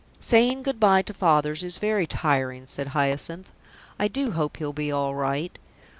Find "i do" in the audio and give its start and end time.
3.99-4.31